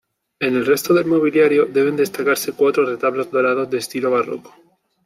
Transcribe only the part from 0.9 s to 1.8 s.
del mobiliario